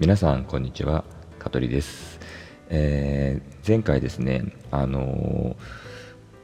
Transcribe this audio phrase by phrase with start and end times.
[0.00, 1.04] 皆さんこんにちは。
[1.38, 2.20] 香取です、
[2.70, 5.56] えー、前回ですねあの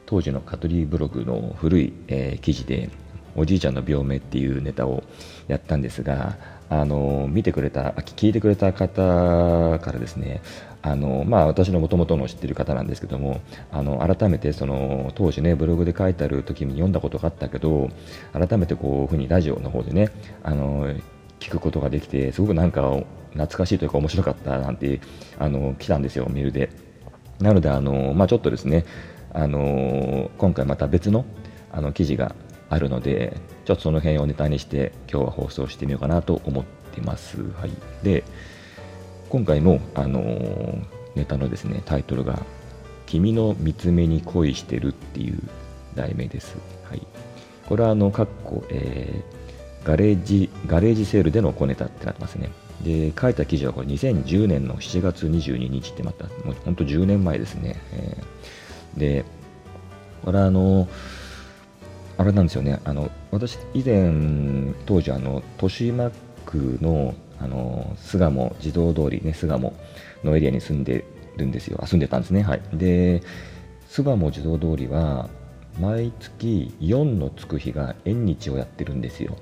[0.05, 2.91] 当時の香取ブログの古い、えー、記事で
[3.35, 5.03] おじいちゃんの病名っていうネタを
[5.47, 6.37] やったんですが
[6.69, 8.93] あの見てくれた聞いてくれた方
[9.79, 10.43] からですね
[10.83, 17.89] あのまあ、私のもともとの知ってる方なんですけどもあの改めてその当時ねブログで書いてある時に読んだことがあったけど
[18.33, 20.09] 改めてこういうふうにラジオの方でね
[20.43, 20.93] あの
[21.39, 22.81] 聞くことができてすごくなんか
[23.31, 24.99] 懐かしいというか面白かったなんて
[25.37, 26.69] あの来たんですよメールで
[27.39, 28.85] なのであの、まあ、ちょっとですね
[29.33, 31.25] あの今回また別の
[31.71, 32.35] あの記事が
[32.69, 37.37] あるのでちょっとその辺をネタにして今日は放送してみようかなと思ってます。
[37.53, 37.71] はい、
[38.03, 38.23] で
[39.29, 40.21] 今回の、あの、
[41.15, 42.39] ネタのですねタイトルが
[43.05, 45.39] 「君の見つめに恋してる」っていう
[45.95, 46.57] 題名です。
[46.89, 47.05] はい、
[47.67, 49.46] これはあの、かっこ、えー、
[49.87, 52.51] ガレージ、ガレージセールでの小ネタってなってますね。
[52.83, 57.77] で、書いた記事はこれ2010年の7月22日ってまた、もう本当10年前ですね。
[57.93, 59.25] えー、で、
[60.25, 60.89] これあの、
[62.17, 66.11] あれなんですよね、あの私、以前、当時、あの豊島
[66.45, 69.73] 区のあの巣鴨自動通り、ね、巣鴨
[70.23, 71.05] のエリアに住んで
[71.37, 72.41] るんですよ、住んでたんですね。
[72.41, 73.21] はい、で
[73.87, 75.29] 巣鴨自動通りは
[75.79, 79.37] 毎月4のつく日が縁日をやってるんですよ。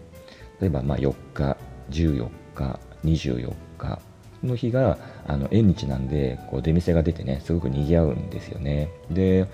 [0.61, 1.57] 例えばまあ4日、
[1.89, 3.99] 14日、24日
[4.43, 8.89] の日があの縁日なんでこう出店が出てねすごく賑わうんですよね。
[9.09, 9.47] で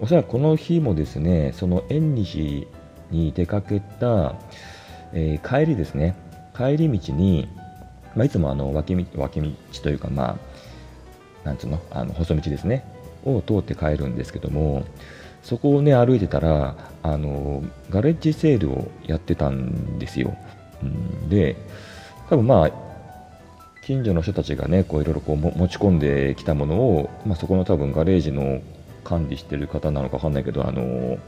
[0.00, 2.66] おそらくこの日もですねその縁日
[3.10, 4.36] に出かけた、
[5.12, 6.16] えー、帰りですね
[6.56, 7.48] 帰り道に
[8.14, 9.50] まあ、いつもあの脇道脇道
[9.82, 10.38] というか、ま
[11.44, 12.84] あ、なんつうのあの細道ですね
[13.24, 14.84] を通って帰るんですけども
[15.42, 20.36] そこをね歩いてたらあのガレッジセールをやってたんですよ、
[20.82, 21.56] うん、で
[22.28, 22.70] 多分まあ
[23.82, 28.60] 近所の人たちがねこういろいろこう持ち込んできたものを、まあ、そこの多分ガレージの
[29.02, 31.18] 管理してる方なのか分かんないけどあの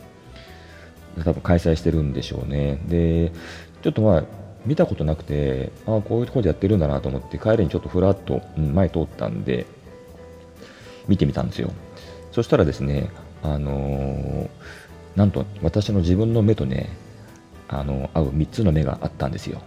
[1.24, 2.78] 多分開催してるんでしょうね。
[2.86, 3.32] で
[3.82, 4.24] ちょっとまあ
[4.64, 9.66] 見たことなくてああこういうとこでやってるんだなと思って帰りにちょっとふらっと、前通ったんで
[11.08, 11.72] 見てみたんですよ。
[12.30, 13.10] そしたらですね
[13.42, 14.48] あの、
[15.16, 16.88] なんと私の自分の目とね
[17.68, 19.60] あの合う3つの目があったんですよ。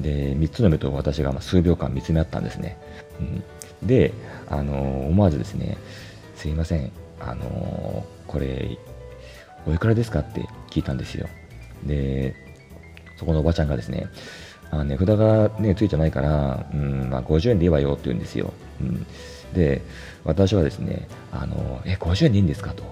[0.00, 2.78] で3つの目と私が数秒間見つめ合ったんですね、
[3.20, 3.22] う
[3.84, 4.12] ん、で、
[4.48, 5.76] あの、思わずですね
[6.36, 6.90] すいません
[7.20, 8.78] あの、これ
[9.66, 11.28] おいくらですかって聞いたんですよ。
[11.84, 12.34] で
[13.18, 14.06] そこのおばちゃんがですね、
[14.70, 18.52] あ値札が、ね、ついてないから、うんまあ、50円でいいわよって言うんですよ。
[18.80, 19.06] うん、
[19.52, 19.82] で、
[20.24, 22.84] 私はですね、あのえ、50円でいいんですかと。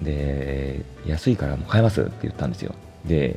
[0.00, 2.74] で、安いからもう買えますって言ったんですよ。
[3.04, 3.36] で、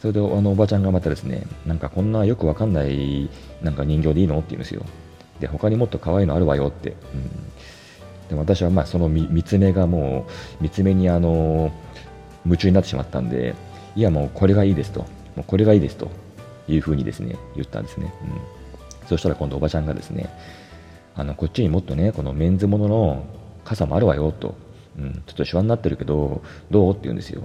[0.00, 3.28] それであのおばちゃんがまたですね、なんかこんなよくわかんない
[3.62, 4.84] なんか人形でいいのって言うんですよ。
[5.40, 6.90] で、他にもっと可愛いのあるわよって。
[6.90, 6.94] う
[8.26, 10.26] ん、で私はまあその見つめがも
[10.60, 11.72] う、見つめにあの
[12.44, 13.56] 夢中になってしまったんで、
[13.96, 15.00] いやもうこれがいいですと。
[15.36, 16.08] もうこれがいいですと
[16.68, 18.12] いうふうにですね、言ったんですね。
[19.02, 20.30] うん、そしたら今度おばちゃんがですね、
[21.14, 23.26] あのこっちにもっとね、このメンズものの
[23.64, 24.56] 傘もあるわよと、
[24.98, 27.42] うん、ちょっとシワになってるけど、どうって言うんですよ。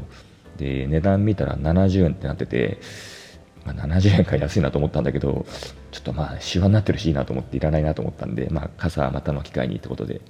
[0.58, 2.80] で、値段見たら70円ってなってて、
[3.66, 5.46] まあ、70円か安いなと思ったんだけど、
[5.92, 10.22] ちょっとまあ、シワになってるしいいなと思っていらないなと思ったんで、まあ、傘はまたの機会にってことで。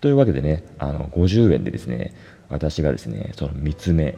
[0.00, 2.14] というわけでね、あの50円でですね、
[2.48, 4.16] 私がですね、その3つ目、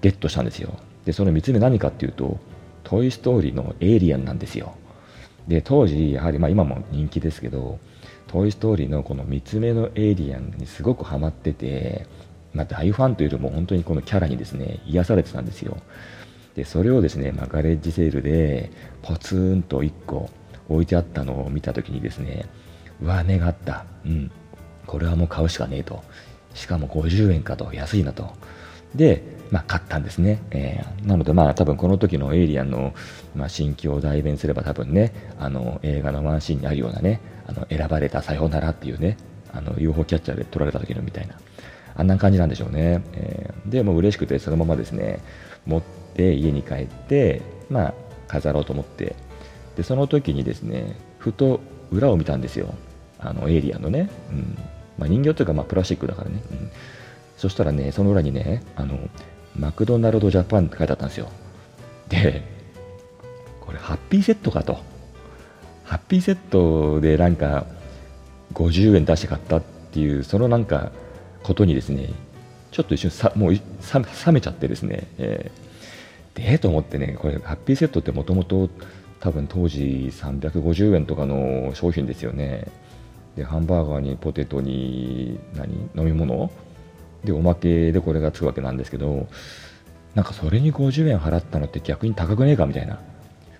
[0.00, 0.78] ゲットしたんですよ。
[1.04, 2.38] で、その3つ目何かっていうと、
[2.84, 4.74] トイ・ストーリーのエイリアンなんですよ。
[5.48, 7.78] で、当時、やはり、まあ今も人気ですけど、
[8.28, 12.06] トイ・ストーリーのこの3つ目のエイリアンにすごくハマってて、
[12.54, 15.76] まあ、大ファンというよりも本当にこのキャラにですね、癒されてたんですよ。
[16.54, 18.70] で、それをですね、まあ、ガレージセールで
[19.02, 20.30] ポツンと1個
[20.68, 22.46] 置いてあったのを見た時にですね、
[23.00, 23.84] うわ、値があった。
[24.04, 24.30] うん。
[24.86, 26.02] これはもう買うしかねえと。
[26.54, 28.32] しかも50円かと、安いなと。
[28.94, 30.42] で、まあ、買ったんですね。
[30.50, 32.94] えー、なので、まあ、多分この時のエイリアンの、
[33.36, 39.18] まあ、心境を代弁すれば多分ね、あの、映画のワンシーンにあるようなね、あの、選ばれたさようならっていうね、
[39.52, 41.34] あの、UFO キャッチャーで撮られた時のみたいな、
[41.94, 43.02] あんな感じなんでしょうね。
[43.12, 45.20] えー、で、もう嬉しくてそのままですね、
[45.66, 45.82] 持っ
[46.14, 47.94] て家に帰って、まあ、
[48.28, 49.16] 飾ろうと思って、
[49.76, 51.60] で、その時にですね、ふと
[51.90, 52.72] 裏を見たんですよ。
[53.18, 54.08] あの、エイリアンのね。
[54.30, 54.58] うん。
[54.96, 56.42] まあ、人形というか、まあ、プラスチックだからね。
[56.52, 56.70] うん
[57.42, 58.96] そしたらね、その裏にね、あの、
[59.58, 61.30] マクドナルドジャパンって書いてあったんですよ。
[62.08, 62.42] で、
[63.60, 64.78] これハッピーセットかと。
[65.84, 67.66] ハッピーセットでなんか
[68.54, 69.62] 50円出して買ったっ
[69.92, 70.92] ていう、そのなんか
[71.42, 72.08] ことにですね、
[72.70, 73.60] ちょっと一瞬さ、もう冷
[74.32, 78.70] めちゃってですね、えー、で、と思ってね、これハッピーセットってもともと
[79.22, 82.66] 多分当時350円とかの商品ですよね
[83.36, 86.50] でハンバーガーにポテトに何飲み物
[87.24, 89.28] でおまけでこれがつくわけなんですけど
[90.14, 92.98] なんかそれに50円払ったのって逆に高くねえかみたいな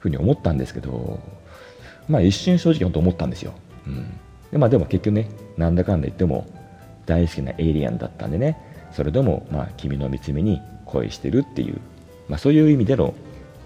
[0.00, 1.20] ふうに思ったんですけど
[2.09, 3.55] まあ一瞬正直本当思ったんですよ、
[3.87, 4.19] うん、
[4.50, 6.47] でまあでも結局ねなんだかんだ言っても
[7.06, 8.59] 大好きなエイリアンだったんでね
[8.93, 11.81] それでもまあ君の見つめに恋してるっていう、
[12.29, 13.15] まあ、そういう意味での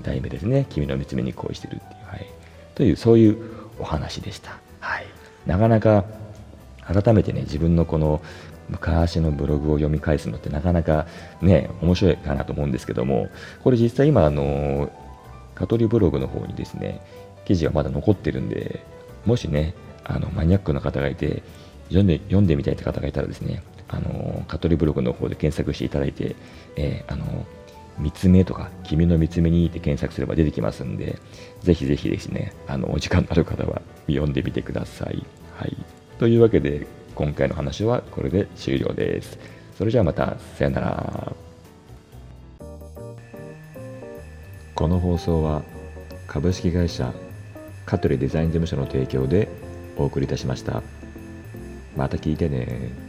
[0.02, 0.66] 題名ですね。
[0.70, 2.26] 君の見つめに恋してるっていう、はい、
[2.74, 3.36] というそういう
[3.78, 5.06] お話でした、はい、
[5.46, 6.04] なかなか
[6.86, 8.22] 改めてね自分のこの
[8.68, 11.06] 昔のブログを読み返すのってなかなか
[11.40, 13.28] ね面白いかなと思うんですけども
[13.62, 14.90] これ実際今あの
[15.54, 17.00] カトリブログの方にですね
[17.44, 18.80] 記事がまだ残ってるんで
[19.24, 19.74] もしね
[20.04, 21.42] あのマニアックな方がいて
[21.88, 26.34] 読んで読んでみたいって方がいたらですねあのカトリブログの方で検索していただいて、
[26.76, 27.46] えー、あの
[27.98, 31.18] 見つめとか君の見つめにって検索すれば出てきますんで
[31.62, 35.24] ぜひぜひですねあのお時間のある方は読んでみてください。
[35.56, 35.76] はい、
[36.18, 39.38] というわけで今回の話はこれで終了です。
[39.76, 41.32] それじゃあまたさよなら。
[44.74, 45.62] この放送は
[46.26, 47.12] 株式会社
[47.86, 49.48] 香取デザイン事務所の提供で
[49.96, 50.82] お送りいたしました。
[51.96, 53.05] また聞いてね。